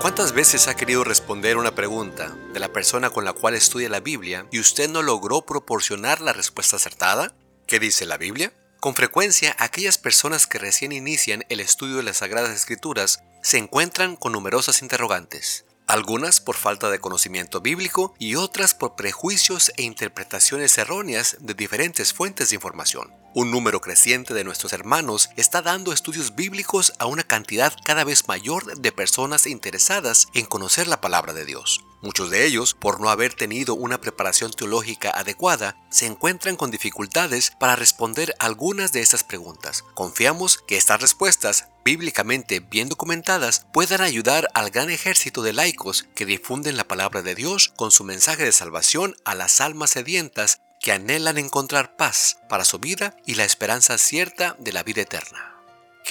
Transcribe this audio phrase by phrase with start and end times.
[0.00, 4.00] ¿Cuántas veces ha querido responder una pregunta de la persona con la cual estudia la
[4.00, 7.34] Biblia y usted no logró proporcionar la respuesta acertada?
[7.66, 8.50] ¿Qué dice la Biblia?
[8.80, 14.16] Con frecuencia, aquellas personas que recién inician el estudio de las Sagradas Escrituras se encuentran
[14.16, 20.78] con numerosas interrogantes algunas por falta de conocimiento bíblico y otras por prejuicios e interpretaciones
[20.78, 23.12] erróneas de diferentes fuentes de información.
[23.32, 28.26] Un número creciente de nuestros hermanos está dando estudios bíblicos a una cantidad cada vez
[28.26, 31.84] mayor de personas interesadas en conocer la palabra de Dios.
[32.02, 37.52] Muchos de ellos, por no haber tenido una preparación teológica adecuada, se encuentran con dificultades
[37.60, 39.84] para responder algunas de estas preguntas.
[39.94, 46.26] Confiamos que estas respuestas, bíblicamente bien documentadas, puedan ayudar al gran ejército de laicos que
[46.26, 50.92] difunden la palabra de Dios con su mensaje de salvación a las almas sedientas que
[50.92, 55.59] anhelan encontrar paz para su vida y la esperanza cierta de la vida eterna.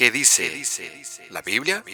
[0.00, 0.50] ¿Qué dice?
[1.28, 1.84] ¿La Biblia?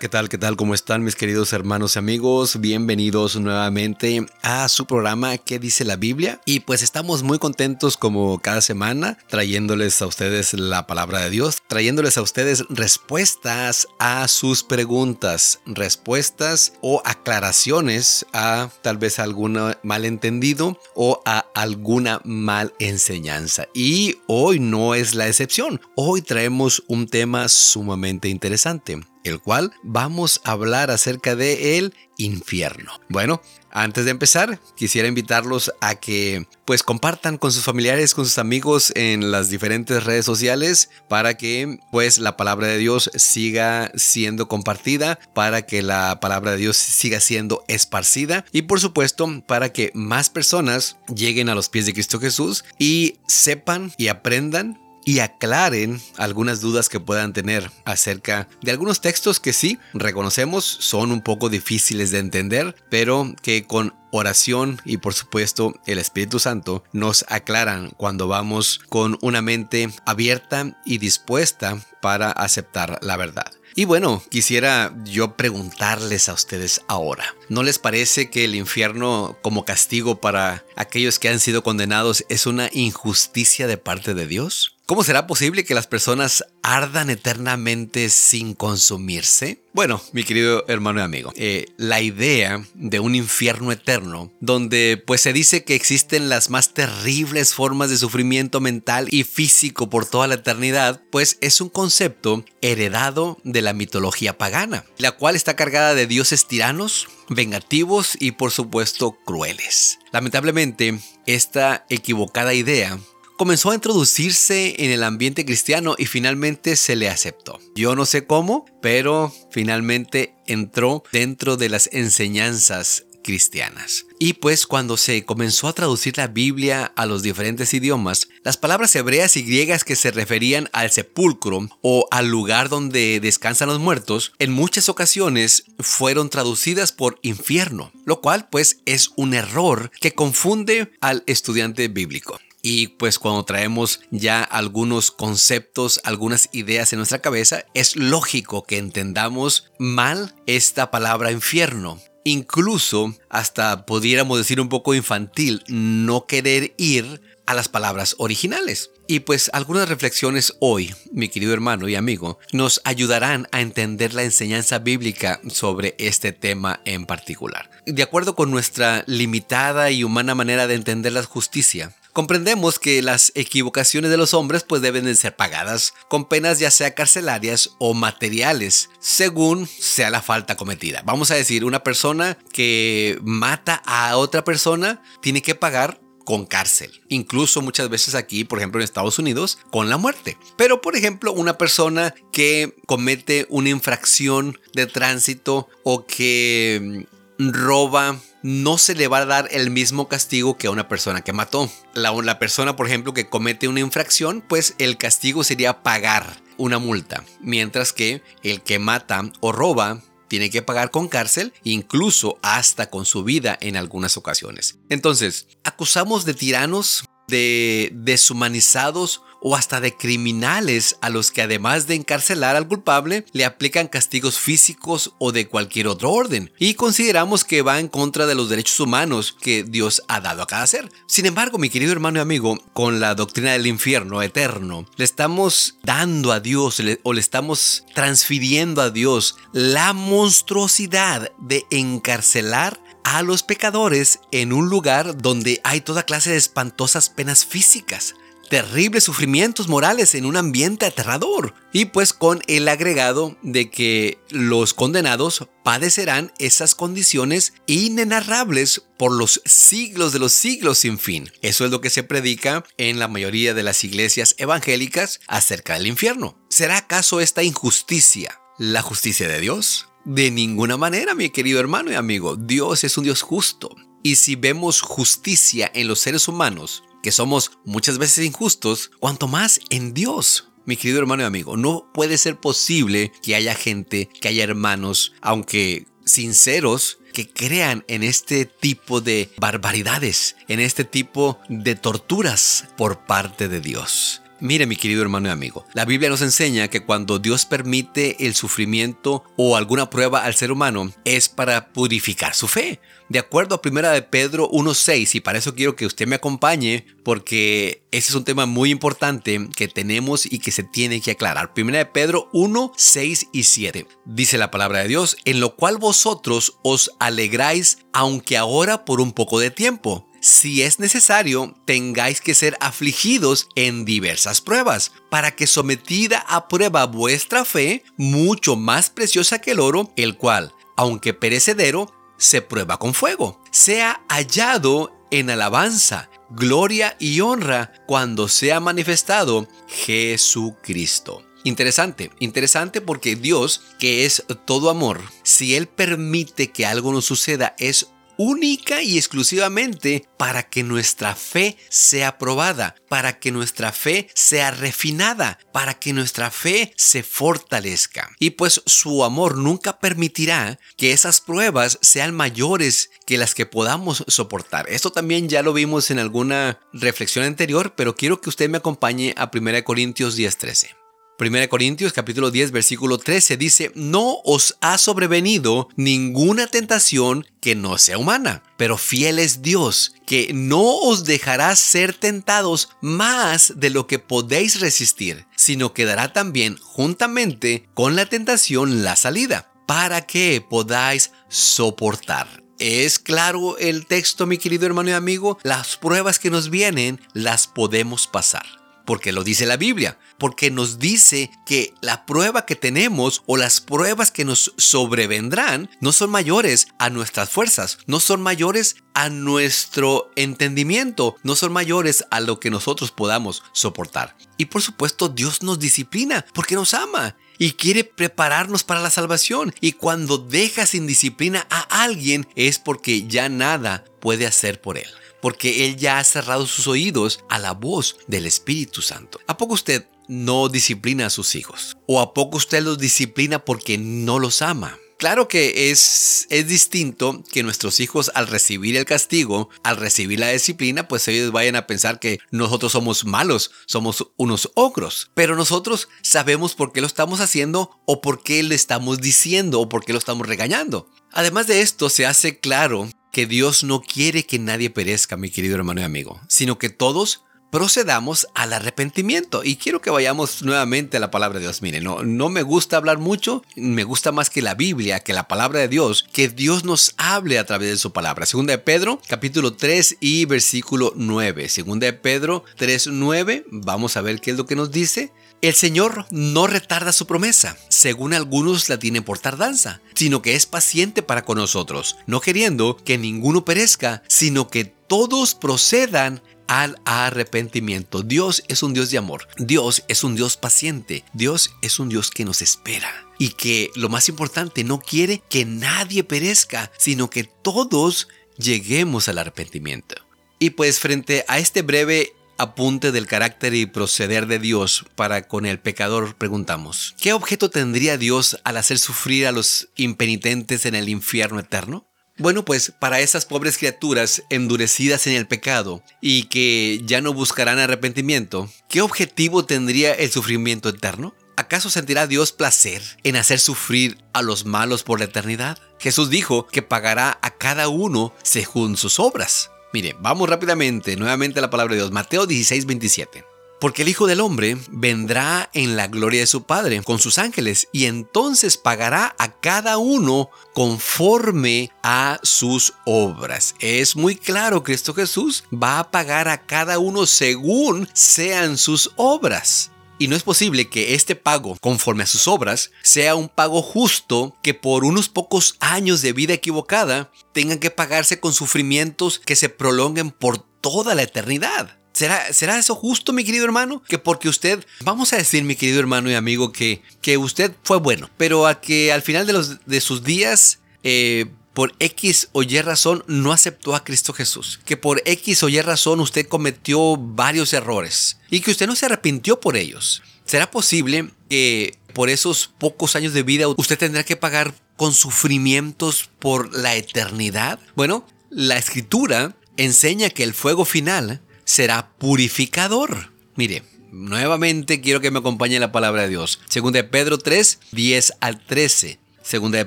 [0.00, 0.30] ¿Qué tal?
[0.30, 0.56] ¿Qué tal?
[0.56, 2.58] ¿Cómo están mis queridos hermanos y amigos?
[2.58, 6.40] Bienvenidos nuevamente a su programa ¿Qué dice la Biblia?
[6.46, 11.58] Y pues estamos muy contentos como cada semana trayéndoles a ustedes la palabra de Dios,
[11.66, 20.80] trayéndoles a ustedes respuestas a sus preguntas, respuestas o aclaraciones a tal vez algún malentendido
[20.94, 23.68] o a alguna mal enseñanza.
[23.74, 25.82] Y hoy no es la excepción.
[25.94, 32.92] Hoy traemos un tema sumamente interesante, el cual vamos a hablar acerca de el infierno.
[33.08, 38.38] Bueno, antes de empezar, quisiera invitarlos a que pues compartan con sus familiares, con sus
[38.38, 44.46] amigos en las diferentes redes sociales para que pues la palabra de Dios siga siendo
[44.46, 49.90] compartida, para que la palabra de Dios siga siendo esparcida y por supuesto para que
[49.94, 56.00] más personas lleguen a los pies de Cristo Jesús y sepan y aprendan y aclaren
[56.16, 61.48] algunas dudas que puedan tener acerca de algunos textos que sí reconocemos son un poco
[61.48, 67.90] difíciles de entender, pero que con oración y por supuesto el Espíritu Santo nos aclaran
[67.96, 73.52] cuando vamos con una mente abierta y dispuesta para aceptar la verdad.
[73.76, 79.64] Y bueno, quisiera yo preguntarles a ustedes ahora, ¿no les parece que el infierno como
[79.64, 84.73] castigo para aquellos que han sido condenados es una injusticia de parte de Dios?
[84.86, 89.62] ¿Cómo será posible que las personas ardan eternamente sin consumirse?
[89.72, 95.22] Bueno, mi querido hermano y amigo, eh, la idea de un infierno eterno, donde pues
[95.22, 100.26] se dice que existen las más terribles formas de sufrimiento mental y físico por toda
[100.26, 105.94] la eternidad, pues es un concepto heredado de la mitología pagana, la cual está cargada
[105.94, 109.98] de dioses tiranos, vengativos y por supuesto crueles.
[110.12, 112.98] Lamentablemente, esta equivocada idea
[113.36, 117.58] comenzó a introducirse en el ambiente cristiano y finalmente se le aceptó.
[117.74, 124.04] Yo no sé cómo, pero finalmente entró dentro de las enseñanzas cristianas.
[124.20, 128.94] Y pues cuando se comenzó a traducir la Biblia a los diferentes idiomas, las palabras
[128.94, 134.32] hebreas y griegas que se referían al sepulcro o al lugar donde descansan los muertos,
[134.38, 140.92] en muchas ocasiones fueron traducidas por infierno, lo cual pues es un error que confunde
[141.00, 142.38] al estudiante bíblico.
[142.66, 148.78] Y pues cuando traemos ya algunos conceptos, algunas ideas en nuestra cabeza, es lógico que
[148.78, 152.00] entendamos mal esta palabra infierno.
[152.24, 158.90] Incluso hasta pudiéramos decir un poco infantil, no querer ir a las palabras originales.
[159.06, 164.22] Y pues algunas reflexiones hoy, mi querido hermano y amigo, nos ayudarán a entender la
[164.22, 167.68] enseñanza bíblica sobre este tema en particular.
[167.84, 173.32] De acuerdo con nuestra limitada y humana manera de entender la justicia, Comprendemos que las
[173.34, 177.92] equivocaciones de los hombres pues deben de ser pagadas con penas ya sea carcelarias o
[177.92, 181.02] materiales, según sea la falta cometida.
[181.04, 187.02] Vamos a decir, una persona que mata a otra persona tiene que pagar con cárcel.
[187.08, 190.38] Incluso muchas veces aquí, por ejemplo en Estados Unidos, con la muerte.
[190.56, 197.06] Pero por ejemplo, una persona que comete una infracción de tránsito o que
[197.38, 201.32] roba no se le va a dar el mismo castigo que a una persona que
[201.32, 201.70] mató.
[201.94, 206.78] La, la persona, por ejemplo, que comete una infracción, pues el castigo sería pagar una
[206.78, 212.90] multa, mientras que el que mata o roba tiene que pagar con cárcel, incluso hasta
[212.90, 214.78] con su vida en algunas ocasiones.
[214.88, 221.94] Entonces, acusamos de tiranos de deshumanizados o hasta de criminales a los que además de
[221.94, 227.60] encarcelar al culpable le aplican castigos físicos o de cualquier otro orden y consideramos que
[227.60, 230.88] va en contra de los derechos humanos que Dios ha dado a cada ser.
[231.06, 235.76] Sin embargo, mi querido hermano y amigo, con la doctrina del infierno eterno, le estamos
[235.82, 243.42] dando a Dios o le estamos transfiriendo a Dios la monstruosidad de encarcelar a los
[243.42, 248.14] pecadores en un lugar donde hay toda clase de espantosas penas físicas
[248.48, 251.54] terribles sufrimientos morales en un ambiente aterrador.
[251.72, 259.42] Y pues con el agregado de que los condenados padecerán esas condiciones inenarrables por los
[259.44, 261.32] siglos de los siglos sin fin.
[261.42, 265.86] Eso es lo que se predica en la mayoría de las iglesias evangélicas acerca del
[265.86, 266.38] infierno.
[266.48, 269.88] ¿Será acaso esta injusticia la justicia de Dios?
[270.04, 272.36] De ninguna manera, mi querido hermano y amigo.
[272.36, 273.74] Dios es un Dios justo.
[274.02, 279.60] Y si vemos justicia en los seres humanos, que somos muchas veces injustos, cuanto más
[279.70, 280.50] en Dios.
[280.66, 285.14] Mi querido hermano y amigo, no puede ser posible que haya gente, que haya hermanos,
[285.22, 293.06] aunque sinceros, que crean en este tipo de barbaridades, en este tipo de torturas por
[293.06, 294.20] parte de Dios.
[294.44, 298.34] Mire mi querido hermano y amigo, la Biblia nos enseña que cuando Dios permite el
[298.34, 302.78] sufrimiento o alguna prueba al ser humano es para purificar su fe.
[303.08, 306.86] De acuerdo a 1 de Pedro 1.6 y para eso quiero que usted me acompañe
[307.04, 311.52] porque ese es un tema muy importante que tenemos y que se tiene que aclarar.
[311.56, 313.86] 1 de Pedro 1, 6 y 7.
[314.06, 319.12] Dice la palabra de Dios, en lo cual vosotros os alegráis aunque ahora por un
[319.12, 325.46] poco de tiempo si es necesario, tengáis que ser afligidos en diversas pruebas, para que
[325.46, 331.92] sometida a prueba vuestra fe, mucho más preciosa que el oro, el cual, aunque perecedero,
[332.16, 341.24] se prueba con fuego, sea hallado en alabanza, gloria y honra cuando sea manifestado Jesucristo.
[341.44, 347.54] Interesante, interesante porque Dios, que es todo amor, si Él permite que algo nos suceda,
[347.58, 354.50] es única y exclusivamente para que nuestra fe sea probada, para que nuestra fe sea
[354.50, 358.10] refinada, para que nuestra fe se fortalezca.
[358.18, 364.04] Y pues su amor nunca permitirá que esas pruebas sean mayores que las que podamos
[364.08, 364.68] soportar.
[364.68, 369.14] Esto también ya lo vimos en alguna reflexión anterior, pero quiero que usted me acompañe
[369.16, 370.83] a 1 Corintios 10:13.
[371.16, 377.78] 1 Corintios capítulo 10 versículo 13 dice, no os ha sobrevenido ninguna tentación que no
[377.78, 383.86] sea humana, pero fiel es Dios, que no os dejará ser tentados más de lo
[383.86, 390.44] que podéis resistir, sino que dará también juntamente con la tentación la salida, para que
[390.48, 392.42] podáis soportar.
[392.58, 397.46] Es claro el texto, mi querido hermano y amigo, las pruebas que nos vienen las
[397.46, 403.22] podemos pasar porque lo dice la Biblia, porque nos dice que la prueba que tenemos
[403.26, 408.76] o las pruebas que nos sobrevendrán no son mayores a nuestras fuerzas, no son mayores
[408.94, 414.16] a nuestro entendimiento, no son mayores a lo que nosotros podamos soportar.
[414.36, 419.54] Y por supuesto Dios nos disciplina porque nos ama y quiere prepararnos para la salvación.
[419.60, 424.88] Y cuando deja sin disciplina a alguien es porque ya nada puede hacer por él
[425.24, 429.20] porque Él ya ha cerrado sus oídos a la voz del Espíritu Santo.
[429.26, 431.78] ¿A poco usted no disciplina a sus hijos?
[431.86, 434.76] ¿O a poco usted los disciplina porque no los ama?
[434.98, 440.28] Claro que es, es distinto que nuestros hijos al recibir el castigo, al recibir la
[440.28, 445.10] disciplina, pues ellos vayan a pensar que nosotros somos malos, somos unos ogros.
[445.14, 449.70] Pero nosotros sabemos por qué lo estamos haciendo o por qué le estamos diciendo o
[449.70, 450.86] por qué lo estamos regañando.
[451.12, 455.54] Además de esto, se hace claro que Dios no quiere que nadie perezca, mi querido
[455.54, 459.44] hermano y amigo, sino que todos procedamos al arrepentimiento.
[459.44, 461.62] Y quiero que vayamos nuevamente a la palabra de Dios.
[461.62, 465.28] Mire, no, no me gusta hablar mucho, me gusta más que la Biblia, que la
[465.28, 468.26] palabra de Dios, que Dios nos hable a través de su palabra.
[468.26, 471.48] Segunda de Pedro, capítulo 3 y versículo 9.
[471.48, 473.46] Segunda de Pedro 3, 9.
[473.52, 475.12] Vamos a ver qué es lo que nos dice.
[475.44, 480.46] El Señor no retarda su promesa, según algunos la tienen por tardanza, sino que es
[480.46, 488.02] paciente para con nosotros, no queriendo que ninguno perezca, sino que todos procedan al arrepentimiento.
[488.02, 492.10] Dios es un Dios de amor, Dios es un Dios paciente, Dios es un Dios
[492.10, 497.24] que nos espera y que lo más importante no quiere que nadie perezca, sino que
[497.24, 498.08] todos
[498.38, 499.96] lleguemos al arrepentimiento.
[500.38, 505.46] Y pues frente a este breve apunte del carácter y proceder de Dios para con
[505.46, 510.88] el pecador, preguntamos, ¿qué objeto tendría Dios al hacer sufrir a los impenitentes en el
[510.88, 511.86] infierno eterno?
[512.16, 517.58] Bueno, pues para esas pobres criaturas endurecidas en el pecado y que ya no buscarán
[517.58, 521.14] arrepentimiento, ¿qué objetivo tendría el sufrimiento eterno?
[521.36, 525.58] ¿Acaso sentirá Dios placer en hacer sufrir a los malos por la eternidad?
[525.80, 529.50] Jesús dijo que pagará a cada uno según sus obras.
[529.74, 531.90] Mire, vamos rápidamente nuevamente a la palabra de Dios.
[531.90, 533.24] Mateo 16, 27.
[533.58, 537.66] Porque el Hijo del Hombre vendrá en la gloria de su Padre con sus ángeles
[537.72, 543.56] y entonces pagará a cada uno conforme a sus obras.
[543.58, 549.72] Es muy claro, Cristo Jesús va a pagar a cada uno según sean sus obras.
[550.04, 554.36] Y no es posible que este pago, conforme a sus obras, sea un pago justo
[554.42, 559.48] que por unos pocos años de vida equivocada tengan que pagarse con sufrimientos que se
[559.48, 561.78] prolonguen por toda la eternidad.
[561.94, 563.82] ¿Será, ¿Será, eso justo, mi querido hermano?
[563.88, 567.78] Que porque usted, vamos a decir, mi querido hermano y amigo, que, que usted fue
[567.78, 572.42] bueno, pero a que al final de, los, de sus días eh, por X o
[572.42, 576.96] Y razón no aceptó a Cristo Jesús, que por X o Y razón usted cometió
[576.96, 580.02] varios errores y que usted no se arrepintió por ellos.
[580.26, 586.10] ¿Será posible que por esos pocos años de vida usted tendrá que pagar con sufrimientos
[586.18, 587.60] por la eternidad?
[587.76, 593.12] Bueno, la escritura enseña que el fuego final será purificador.
[593.36, 596.40] Mire, nuevamente quiero que me acompañe la palabra de Dios.
[596.48, 598.98] Segunda de Pedro 3, 10 al 13.
[599.22, 599.66] Segunda de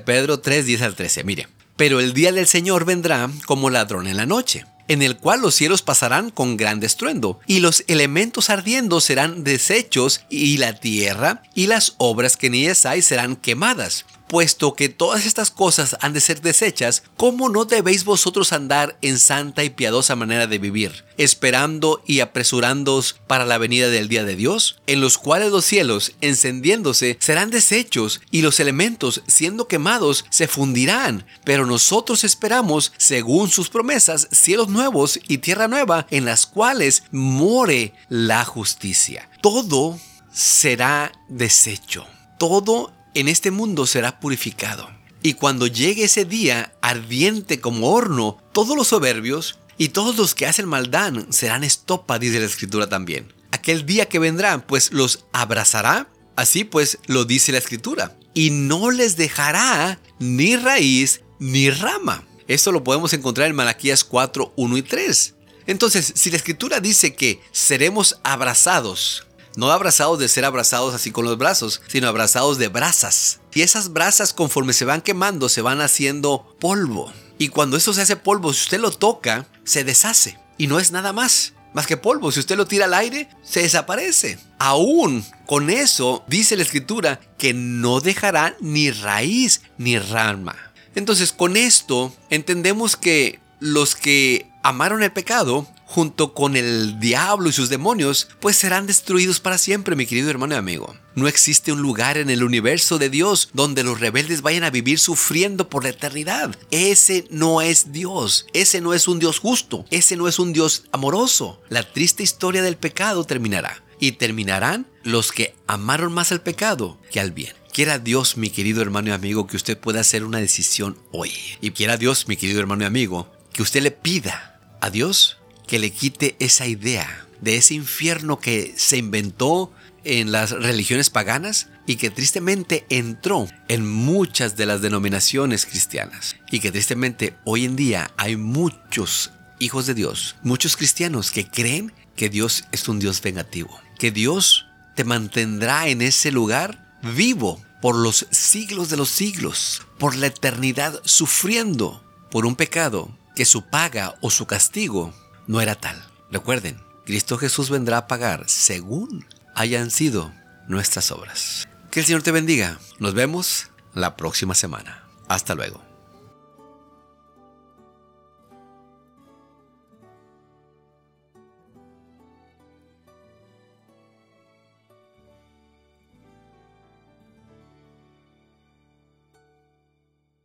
[0.00, 1.24] Pedro 3, 10 al 13.
[1.24, 5.40] Mire, pero el día del Señor vendrá como ladrón en la noche, en el cual
[5.40, 11.42] los cielos pasarán con gran estruendo, y los elementos ardiendo serán deshechos, y la tierra
[11.54, 16.12] y las obras que en ellas hay serán quemadas puesto que todas estas cosas han
[16.12, 21.04] de ser desechas, ¿cómo no debéis vosotros andar en santa y piadosa manera de vivir,
[21.16, 26.12] esperando y apresurándoos para la venida del día de Dios, en los cuales los cielos,
[26.20, 31.26] encendiéndose, serán deshechos y los elementos, siendo quemados, se fundirán?
[31.44, 37.94] Pero nosotros esperamos, según sus promesas, cielos nuevos y tierra nueva, en las cuales more
[38.08, 39.28] la justicia.
[39.40, 39.98] Todo
[40.32, 42.06] será deshecho.
[42.38, 44.90] Todo en este mundo será purificado.
[45.22, 50.46] Y cuando llegue ese día ardiente como horno, todos los soberbios y todos los que
[50.46, 53.32] hacen maldad serán estopa, dice la escritura también.
[53.50, 58.90] Aquel día que vendrá, pues los abrazará, así pues lo dice la escritura, y no
[58.90, 62.24] les dejará ni raíz ni rama.
[62.46, 65.34] Esto lo podemos encontrar en Malaquías 4, 1 y 3.
[65.66, 71.24] Entonces, si la escritura dice que seremos abrazados no abrazados de ser abrazados así con
[71.24, 73.40] los brazos, sino abrazados de brasas.
[73.54, 77.12] Y esas brasas conforme se van quemando se van haciendo polvo.
[77.38, 80.38] Y cuando eso se hace polvo, si usted lo toca, se deshace.
[80.56, 81.54] Y no es nada más.
[81.74, 84.38] Más que polvo, si usted lo tira al aire, se desaparece.
[84.58, 90.56] Aún con eso, dice la escritura, que no dejará ni raíz ni rama.
[90.94, 97.52] Entonces, con esto entendemos que los que amaron el pecado junto con el diablo y
[97.52, 100.94] sus demonios, pues serán destruidos para siempre, mi querido hermano y amigo.
[101.14, 104.98] No existe un lugar en el universo de Dios donde los rebeldes vayan a vivir
[104.98, 106.54] sufriendo por la eternidad.
[106.70, 108.46] Ese no es Dios.
[108.52, 109.86] Ese no es un Dios justo.
[109.90, 111.60] Ese no es un Dios amoroso.
[111.70, 113.82] La triste historia del pecado terminará.
[113.98, 117.54] Y terminarán los que amaron más al pecado que al bien.
[117.72, 121.32] Quiera Dios, mi querido hermano y amigo, que usted pueda hacer una decisión hoy.
[121.62, 125.37] Y quiera Dios, mi querido hermano y amigo, que usted le pida a Dios
[125.68, 129.72] que le quite esa idea de ese infierno que se inventó
[130.02, 136.36] en las religiones paganas y que tristemente entró en muchas de las denominaciones cristianas.
[136.50, 141.92] Y que tristemente hoy en día hay muchos hijos de Dios, muchos cristianos que creen
[142.16, 147.94] que Dios es un Dios vengativo, que Dios te mantendrá en ese lugar vivo por
[147.94, 154.16] los siglos de los siglos, por la eternidad sufriendo por un pecado que su paga
[154.20, 155.14] o su castigo
[155.48, 156.00] no era tal.
[156.30, 160.32] Recuerden, Cristo Jesús vendrá a pagar según hayan sido
[160.68, 161.66] nuestras obras.
[161.90, 162.78] Que el Señor te bendiga.
[162.98, 165.02] Nos vemos la próxima semana.
[165.26, 165.87] Hasta luego.